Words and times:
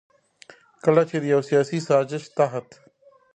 کله 0.83 1.01
چې 1.09 1.15
د 1.19 1.25
يو 1.33 1.41
سياسي 1.49 1.79
سازش 1.89 2.23
تحت 2.37 2.67